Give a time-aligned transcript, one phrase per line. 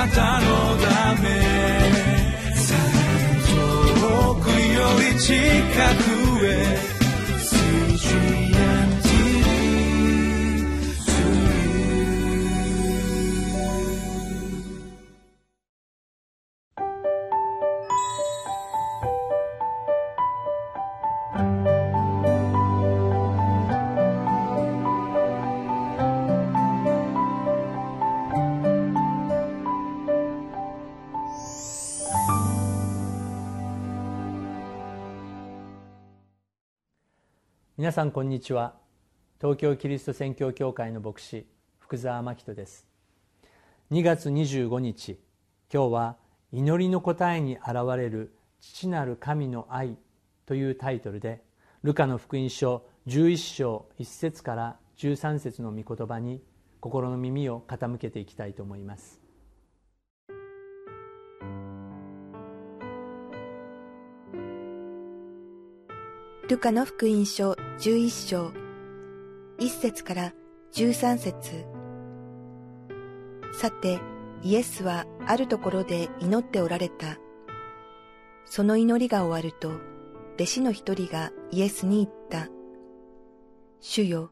[0.00, 0.46] なたの
[0.78, 1.28] ため。
[4.00, 5.34] 遠くより近
[6.04, 6.09] く。
[37.80, 38.74] 皆さんこんにちは。
[39.40, 41.46] 東京キリスト宣教協会の牧師
[41.78, 42.86] 福澤真人です。
[43.90, 45.18] 2月25日
[45.72, 46.16] 今日は
[46.52, 49.96] 祈りの答えに現れる父なる神の愛
[50.44, 51.42] というタイトルで
[51.82, 56.42] ルカの福音書11章1節から13節の御言葉に
[56.80, 59.22] 心の耳を傾けていきたいと思います。
[66.46, 68.52] ルカの福音書11章
[69.58, 70.34] 1節から
[70.74, 71.64] 13節
[73.54, 73.98] さて、
[74.42, 77.16] イエスはあるところで祈っておられた。
[78.44, 79.80] その祈りが終わると、
[80.34, 82.48] 弟子の一人がイエスに言った。
[83.80, 84.28] 主よ、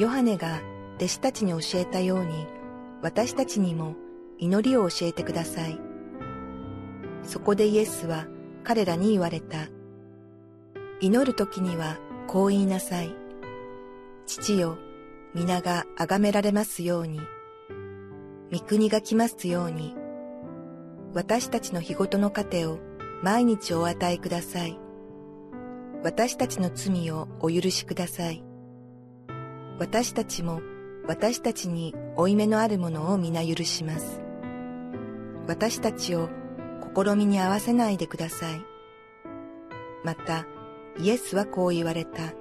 [0.00, 0.60] ヨハネが
[0.96, 2.48] 弟子たちに教えたように、
[3.02, 3.94] 私たちにも
[4.36, 5.78] 祈りを教えてください。
[7.22, 8.26] そこでイエスは
[8.64, 9.68] 彼らに言われた。
[11.00, 11.96] 祈る時には
[12.30, 13.12] こう言いなさい。
[14.24, 14.78] 父よ、
[15.34, 17.20] 皆が崇められますように。
[18.52, 19.96] 御国が来ますように。
[21.12, 22.78] 私たちの日ごとの糧を
[23.24, 24.78] 毎日お与えください。
[26.04, 28.44] 私たちの罪をお許しください。
[29.80, 30.60] 私たちも
[31.08, 34.22] 私たちに負い目のあるものを皆許します。
[35.48, 36.28] 私たちを
[36.94, 38.62] 試みに合わせないでください。
[40.04, 40.46] また、
[40.98, 42.34] イエスはこう言われた。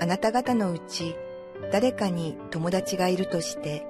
[0.00, 1.14] あなた方のうち
[1.72, 3.86] 誰かに友達がいるとして、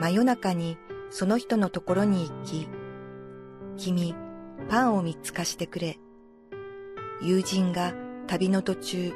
[0.00, 0.76] 真夜中に
[1.10, 2.68] その人のところに行き、
[3.76, 4.14] 君、
[4.68, 5.98] パンを三つ貸してくれ。
[7.20, 7.94] 友人が
[8.26, 9.12] 旅の途中、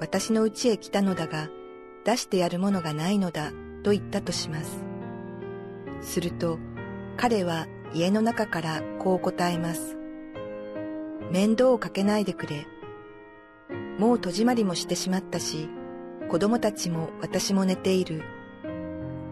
[0.00, 1.48] 私の家へ来たのだが、
[2.04, 3.52] 出してやるものがないのだ、
[3.82, 4.84] と言ったとします。
[6.00, 6.58] すると、
[7.16, 9.96] 彼は家の中からこう答えます。
[11.30, 12.66] 面倒をかけないでくれ。
[13.98, 15.68] もう戸締まりもしてしまったし、
[16.28, 18.22] 子供たちも私も寝ている。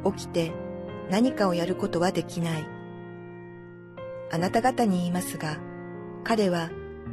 [0.05, 0.53] 起きて
[1.11, 2.67] 何かをやることはできない。
[4.31, 5.59] あなた方に言いますが、
[6.25, 6.71] 彼は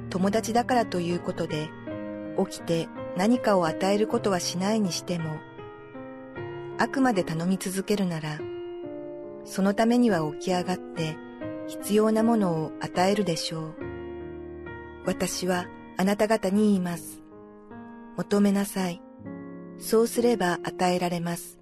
[0.10, 1.70] 友達だからということで、
[2.38, 2.88] 起きて
[3.18, 5.40] 何かを与えることはしないにしても、
[6.78, 8.40] あくまで頼み続けるなら、
[9.44, 11.18] そのためには起き上がって
[11.68, 13.89] 必要なものを与えるでしょう。
[15.10, 15.66] 私は
[15.98, 17.24] あなた方に言います。
[18.16, 19.02] 求めなさい。
[19.80, 21.58] そうすれば与えられます。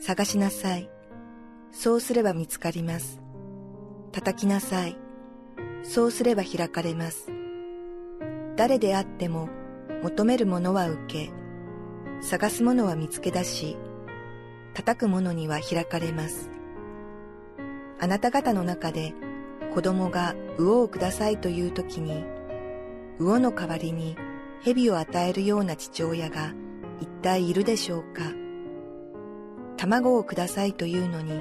[0.00, 0.88] 探しなさい。
[1.72, 3.20] そうすれば見つかります。
[4.12, 4.96] 叩きなさい。
[5.82, 7.32] そうすれば開かれます。
[8.54, 9.48] 誰であっても
[10.04, 11.32] 求めるものは受け、
[12.20, 13.76] 探すものは見つけ出し、
[14.74, 16.48] 叩くものには開かれます。
[17.98, 19.14] あなた方の中で
[19.74, 22.24] 子供が魚をくださいという時に、
[23.18, 24.16] 魚の代わりに
[24.62, 26.52] 蛇を与えるような父親が
[27.00, 28.22] 一体いるでしょうか？
[29.76, 31.40] 卵をくださいというのに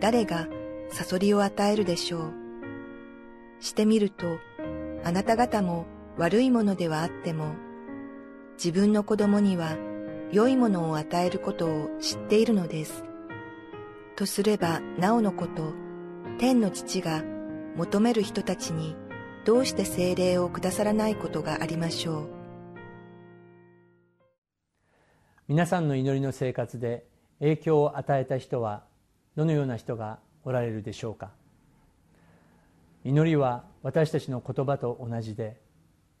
[0.00, 0.48] 誰が
[0.90, 2.32] サソリを与えるでしょう？
[3.60, 4.38] してみると
[5.04, 5.86] あなた方も
[6.16, 7.54] 悪いものではあっても
[8.56, 9.76] 自分の子供には
[10.32, 13.04] 良いものを与えることを知っているのです。
[14.16, 15.72] とすればなおのこと
[16.38, 17.22] 天の父が
[17.76, 18.96] 求める人たちに
[19.48, 22.28] どうして精霊をくださらないことがありましょう？
[25.48, 27.06] 皆さんの祈りの生活で
[27.38, 28.84] 影響を与えた人は
[29.36, 31.30] どのような人がおられるでしょうか？
[33.06, 35.58] 祈りは私たちの言葉と同じで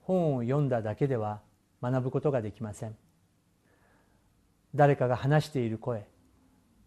[0.00, 1.42] 本を読んだだけでは
[1.82, 2.96] 学ぶことができません。
[4.74, 6.06] 誰かが話している声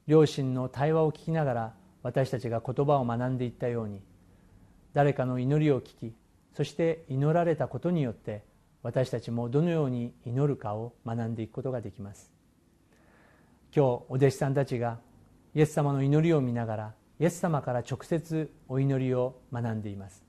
[0.07, 4.01] 両親の対話を聞きながら私たちが言葉を学んでいったように
[4.95, 6.15] 誰かの祈りを聞き
[6.53, 8.43] そして祈られたことによって
[8.83, 12.31] 私たちもどのように祈るかを学んでいくことができます。
[13.73, 14.99] 今日お弟子さんたちが
[15.55, 20.25] イエス様の祈りを見ながらイエス様から直接お祈りを学んでいます。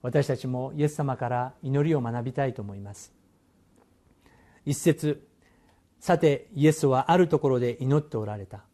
[0.00, 3.12] 私たちもイエス様から祈りを学びたいと思います。
[4.64, 5.26] 一節
[6.00, 8.64] さてイエスはあるところで祈っておられた。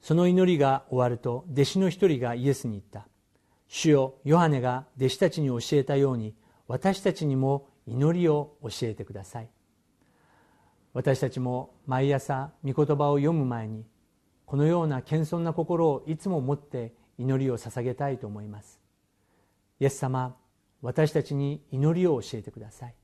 [0.00, 3.06] その祈りが終わると弟子の一人がイエスに言った。
[3.74, 6.34] 主よヨハネが弟子たちに教えたように
[6.68, 9.48] 私たちにも祈りを教えてください。
[10.92, 13.86] 私たちも毎朝御言葉を読む前に
[14.44, 18.78] このような謙遜な心をいつも持って祈りを捧げたいと思います。
[19.80, 20.36] イエス様
[20.82, 22.94] 私たちに祈りを教えてください。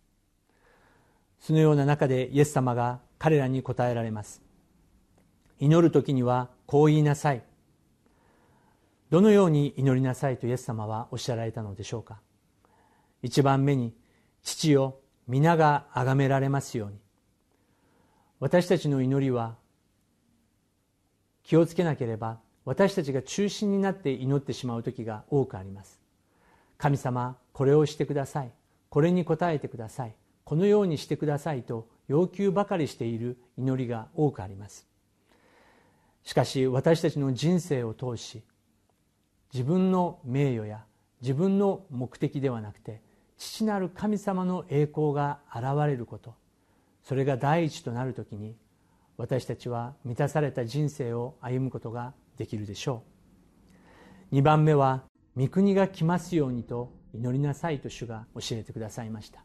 [1.40, 4.42] そのような中でイエス様が彼らに答えられます。
[5.60, 7.42] 祈る時にはこう言いなさい。
[9.10, 12.20] どのように祈りなさいとイエス様はおっしゃられたのでしょうか？
[13.22, 13.94] 一番目に
[14.42, 14.96] 父よ
[15.26, 16.98] 皆が崇められますように。
[18.38, 19.56] 私たちの祈りは
[21.42, 25.98] 気をつけなければ私たちが中心になって祈ってしまう時が多くあります。
[26.76, 28.52] 神様これをしてください。
[28.90, 30.14] これに応えてください。
[30.44, 34.86] このようにしてくださいと要求ばかりしている祈りが多くあります。
[36.24, 38.42] しかし私たちの人生を通し
[39.52, 40.84] 自分の名誉や
[41.20, 43.00] 自分の目的ではなくて
[43.36, 46.34] 父なる神様の栄光が現れること。
[47.02, 48.54] それが第一となる時に
[49.16, 53.02] 私たちは満たされた人生を歩むことができるでしょ
[54.32, 54.36] う。
[54.36, 55.04] 2番目は
[55.36, 59.42] 「御国が来ますように」と祈りなさいと主が教えてくださいました。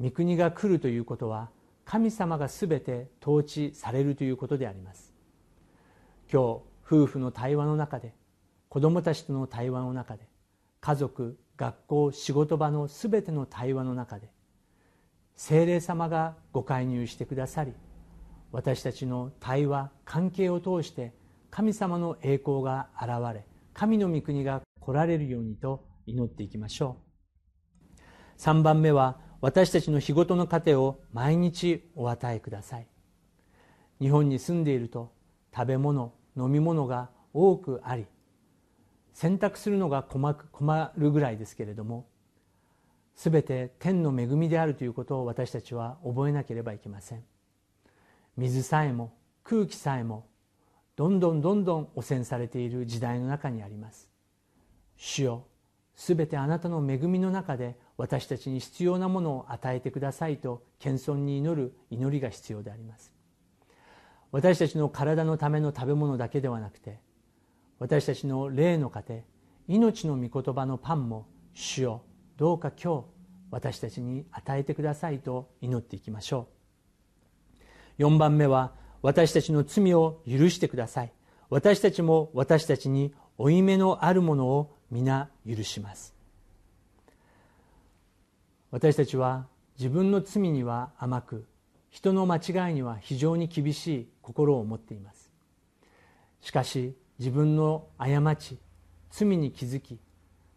[0.00, 1.50] 御国が来るということは
[1.84, 5.12] 神様が全て統治されるということであります。
[6.32, 8.14] 今日夫婦の対話の中で
[8.74, 10.26] 子どもたちとの対話の中で
[10.80, 14.32] 家族学校仕事場の全ての対話の中で
[15.36, 17.72] 精霊様がご介入してくださり
[18.50, 21.14] 私たちの対話関係を通して
[21.52, 26.96] 神様の栄光が現れ神の御国が来られるようにと祈っていきましょ
[27.96, 28.40] う。
[28.40, 32.88] 3番目は私たちの日ごとの糧を毎日お与えください。
[34.00, 35.12] 日本に住んでいると
[35.54, 38.06] 食べ物飲み物が多くあり
[39.14, 42.06] 選択するのが困るぐらいですけれども
[43.16, 47.22] 全て天の恵みであるということを私たちは覚えなければいけません。
[48.36, 49.14] 水さえも
[49.44, 50.26] 空気さえも
[50.96, 54.08] どんどんどんどん汚染されている時代の中にあります。
[54.96, 55.46] 主よ
[55.96, 63.12] 全てあなたの恵みの中で私たちに必要なものを与えてくださいと謙遜に祈る祈りが必要であります。
[64.32, 66.98] 私たちの体のための食べ物だけではなくて
[67.78, 69.24] 私たちの霊の糧
[69.66, 72.02] 命の御言葉のパンも主よ
[72.36, 73.04] どうか今日
[73.50, 76.48] 私たちに与えてくださいと祈っていきましょ
[77.98, 78.02] う。
[78.02, 78.72] 4番目は
[79.02, 81.12] 私たちの罪を許してください。
[81.50, 86.14] 私たちも私たちに負い目のあるものを皆許します。
[88.72, 89.46] 私たちは
[89.78, 91.46] 自分の罪には甘く
[91.90, 95.30] 人の間違いには非常に厳しい心を持っています。
[96.40, 98.58] しかし自分の過ち
[99.10, 99.98] 罪に気づき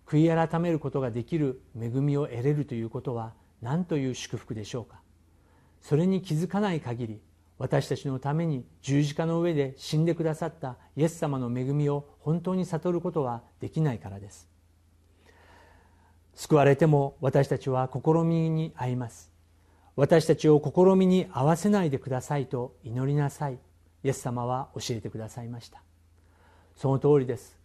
[0.07, 5.01] 悔い改めることができる恵みを得れるということは何という祝福でしょうか。
[5.81, 7.21] それに気づかない限り
[7.59, 14.47] 私たちのために十字架の上で死んでくださったイエス様の恵みを本当に悟ることはできないからです。
[16.35, 19.31] 救われても私たちは試みに遭います。
[19.95, 23.57] 私たちを試みに合わせないでくださいと祈りなさい。
[24.03, 25.81] イエス様は教えてくださいました。
[26.77, 27.57] その通りです。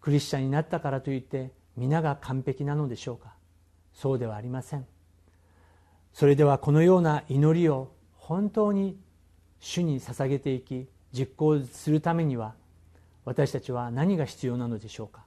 [0.00, 3.32] クリスチャンになったからといって皆が完璧なのでしょうか。
[3.94, 4.84] そうではありません。
[6.12, 8.98] それではこのような祈りを本当に
[9.60, 12.54] 主に捧げていき実行するためには
[13.24, 15.24] 私たちは何が必要なのでしょうか。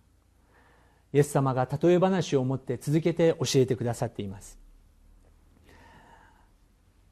[1.14, 4.60] イエス様が例え話を持って続けて教えてくださっています。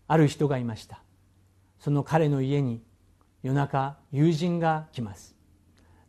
[0.08, 1.02] ある人がいました。
[1.80, 2.82] その彼の家に
[3.44, 5.37] 夜中友人が来ます。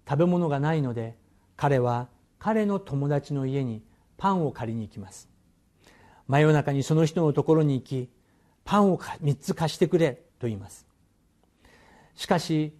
[0.08, 1.16] 食べ物がないので
[1.56, 3.82] 彼は彼の友達の家に
[4.16, 5.28] パンを借りに行きます。
[6.28, 8.08] 真夜中にその人のところに行き
[8.64, 10.86] パンを3つ貸してくれと言います。
[12.14, 12.72] しかし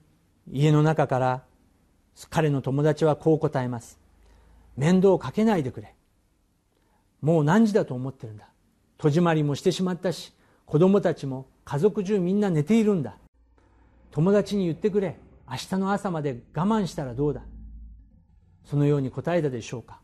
[0.51, 1.43] 家の中から
[2.31, 3.99] 彼の友達はこう答えます。
[4.77, 5.95] 面倒をかけないでくれ。
[7.21, 8.49] もう何時だと思ってるんだ。
[8.97, 10.33] 戸締まりもしてしまったし
[10.67, 13.17] 子供たちも家族中みんな寝ているんだ。
[14.11, 15.19] 友達に言ってくれ。
[15.51, 17.43] 明日の朝まで我慢したらどうだ？
[18.65, 20.01] そのように答えたでしょうか？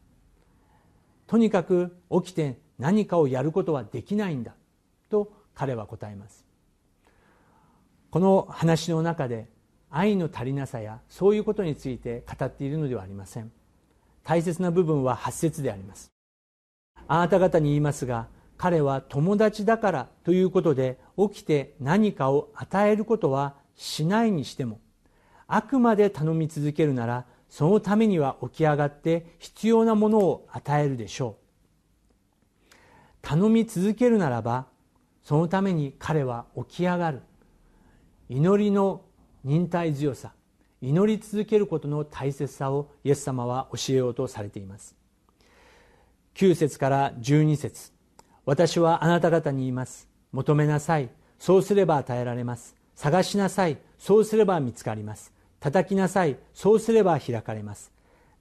[1.27, 4.55] とにかく起きて何かをやることはできないんだ
[5.11, 6.45] と彼は答えます。
[8.11, 9.49] この話の中で
[9.91, 13.53] 愛の足りなさやそういうことについて語っているのではありません。
[14.23, 16.11] 大切な部分は8節であります。
[17.07, 24.81] あなた方に言いますが彼は友達だからということで起きて何かを与えることはしないにしても
[25.47, 31.37] あくまで頼み続けるならそのためには起き上がって必要なものを与えるでしょ
[32.73, 32.75] う。
[33.23, 34.67] 頼み続けるならば
[35.23, 37.23] そのために彼は起き上がる。
[38.29, 39.03] 祈りの
[39.45, 40.33] 忍耐強さ
[40.81, 44.95] 祈り続けることの大切さをイエス様は教えようとされています。
[46.35, 47.93] 9節から12節
[48.45, 50.09] 私はあなた方に言います。
[50.33, 51.09] 求めなさい
[51.39, 52.75] そうすれば与えられます。
[52.95, 55.34] 探しなさいそうすれば見つかります。
[55.65, 56.37] 叩きなさい。
[56.53, 57.91] そうすれば開かれます。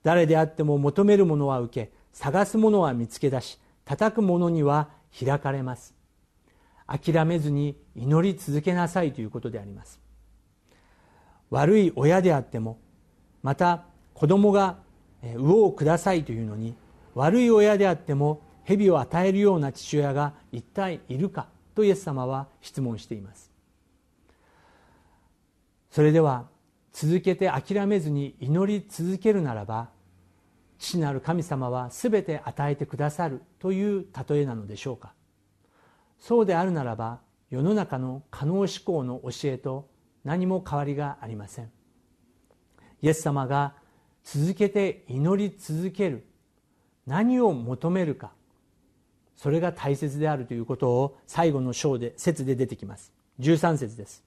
[0.04, 5.96] 誰であっても求めるものは受け探すものは見つけ出し叩く者には開かれます。
[6.86, 10.02] 諦めずに祈り続けなさいということであります。
[11.50, 12.78] 悪い親であっても
[13.42, 14.80] また子供が
[15.22, 16.76] 魚をくださいというのに
[17.16, 23.50] 悪い親であっても蛇を与えるような父親が一体いるかとイエス様は質問しています。
[25.90, 26.52] それでは
[26.94, 29.90] 続けて諦めずに祈り続けるならば
[30.78, 35.14] 父なる神様は全て与えてくださるという例えなのでしょうか。
[36.20, 37.20] そうであるならば
[37.50, 39.90] 世の中の可能思考の教えと
[40.24, 41.72] 何も変わりがありません。
[43.02, 43.74] イエス様が
[44.24, 46.26] 続けて祈り続ける
[47.06, 48.32] 何を求めるか
[49.36, 53.12] それが大切であるということを最後の章で説で出てきます。
[53.40, 54.24] 13節です。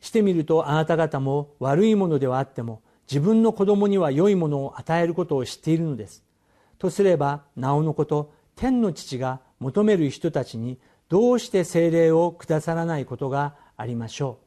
[0.00, 6.22] してみるとあなた方も悪いものではあっても自分の子供には良いものを与えることを知っているのです。
[6.78, 10.78] とすればなおのこと天の父が求める人たちに
[11.08, 14.38] どうして精霊をくださらないことがありましょ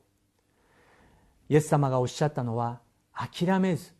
[1.49, 1.53] う。
[1.53, 2.79] イエス様がおっしゃったのは
[3.13, 3.93] 諦めず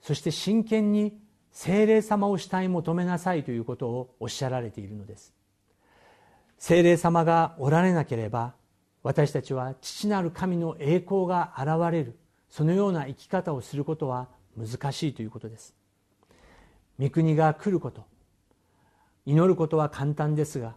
[0.00, 1.16] そして真剣に
[1.52, 5.32] 精霊様を慕い求めなさいということをおっしゃられているのです。
[6.58, 8.54] 精霊様がおられなければ
[9.06, 12.18] 私たちは父なる神の栄光が現れる。
[12.50, 14.26] そのような生き方をすることは
[14.58, 15.76] 難しいということです。
[16.98, 18.04] 御国が来ること。
[19.24, 20.74] 祈ることは簡単ですが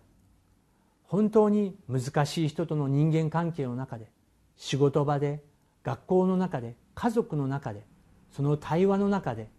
[1.05, 4.11] 本当に難しい人との人間関係の中で
[4.57, 5.43] 仕事場で
[5.83, 7.83] 学校の中で家族の中で
[8.31, 9.49] その対話の中で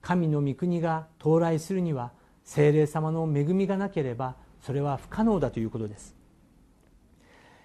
[0.00, 2.12] 神の御国が到来するには
[2.44, 6.21] 精霊様の恵みがなければそれは不可能だということです。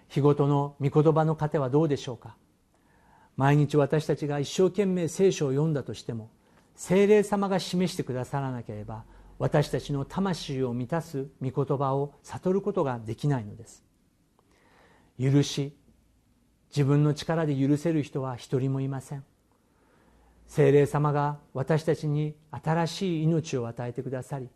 [0.10, 2.36] 日ごとの御言葉の糧はどうでしょうか？
[3.36, 6.32] 毎日私たちが一生懸命聖書を読んだとしても
[6.76, 9.04] 精霊様が示してくださらなければ
[9.38, 13.84] 私たちの魂を満たす御言葉を悟ることができないのです。
[15.20, 15.76] 許し
[16.70, 19.24] 自分の力で許せる人は一人もいません。
[20.48, 24.48] 精霊様が私たちに新しい命を与えてくださり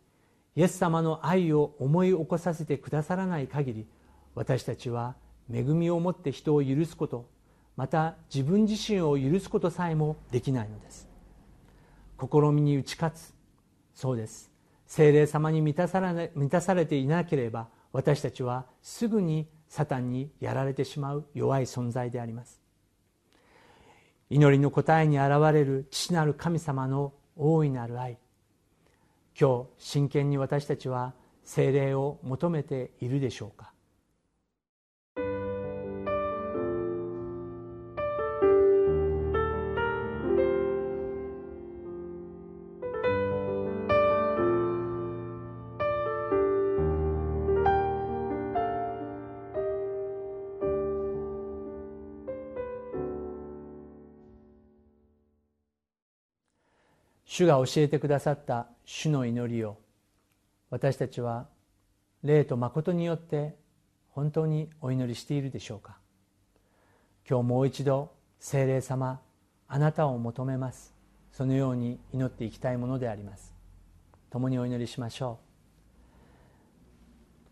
[0.56, 3.86] イエス様の愛を思い起こさせてくださらない限り
[4.34, 5.16] 私たちは
[5.52, 7.28] 恵みを持って人を許すこと
[7.76, 11.08] また自分自身を許すことさえもできないのです。
[12.18, 13.34] 試みに打ち勝つ。
[13.94, 14.50] そうです。
[14.86, 22.60] 精霊様に満たされ満たされていなければ私たちはすぐにサタンにやられてしまう弱い存在であります。
[24.28, 28.18] 祈りの答えに現れる父なる神様の大いなる愛。
[29.38, 33.71] 今日真剣に私たちは精霊を求めているでしょうか。
[57.34, 59.78] 主が教えてくださった主の祈りを
[60.68, 61.46] 私たちは
[62.22, 63.56] 霊と誠によって
[64.10, 65.96] 本当にお祈りしているでしょうか。
[67.26, 69.18] 今日もう一度聖霊様
[69.66, 70.92] あなたを求めます。
[71.32, 73.54] そのように祈っていきたいものであります。
[74.28, 75.46] 共にお祈りしましょう。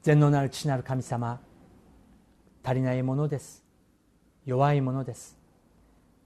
[0.03, 1.41] 全能なる父なる神様
[2.63, 3.65] 足りないものです。
[4.45, 5.39] 弱いものです。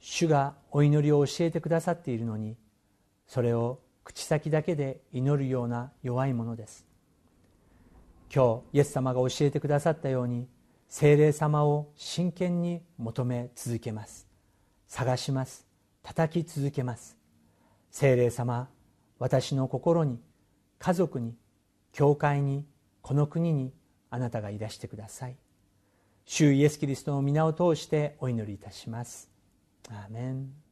[0.01, 2.57] 主がお祈りを教えてくださっているのに
[3.27, 6.87] それを口先だけで祈るような弱いものです。
[8.35, 10.49] 今日イエス様が教えてくださったように
[10.89, 14.27] 精霊様を真剣に求め続けます。
[14.87, 15.67] 探します。
[16.03, 17.17] 叩き続けます。
[17.91, 18.69] 精霊様
[19.19, 20.21] 私の心に
[20.79, 21.35] 家族に
[21.93, 22.67] 教会に
[23.03, 23.73] この国に
[24.11, 25.37] あなたがいらしてください。
[26.27, 29.31] 主イエス・キリストの皆を通してお祈りいたします。
[29.91, 30.64] アーメン。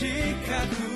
[0.00, 0.89] jika ku